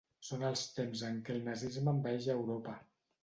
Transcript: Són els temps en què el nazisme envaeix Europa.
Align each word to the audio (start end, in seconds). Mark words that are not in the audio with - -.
Són 0.27 0.45
els 0.47 0.63
temps 0.77 1.03
en 1.09 1.19
què 1.27 1.35
el 1.35 1.45
nazisme 1.49 1.93
envaeix 1.97 2.31
Europa. 2.37 2.77